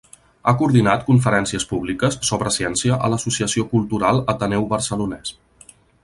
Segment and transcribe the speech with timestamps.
[0.49, 5.35] Ha coordinat conferències públiques sobre ciència a l’associació cultural Ateneu Barcelonès.